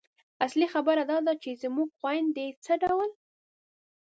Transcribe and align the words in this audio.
اصلي 0.45 0.65
خبره 0.73 1.03
دا 1.11 1.17
ده 1.27 1.33
چې 1.43 1.49
زموږ 1.63 1.89
خویندې 1.97 2.47
څه 2.65 2.73
ډول 2.83 3.09